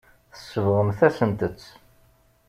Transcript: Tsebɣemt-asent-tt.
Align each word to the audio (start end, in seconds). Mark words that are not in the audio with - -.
Tsebɣemt-asent-tt. 0.33 1.61